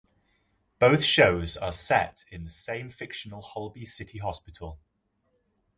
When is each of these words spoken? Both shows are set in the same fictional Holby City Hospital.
Both 0.79 1.03
shows 1.03 1.55
are 1.57 1.71
set 1.71 2.25
in 2.31 2.43
the 2.43 2.49
same 2.49 2.89
fictional 2.89 3.43
Holby 3.43 3.85
City 3.85 4.17
Hospital. 4.17 4.79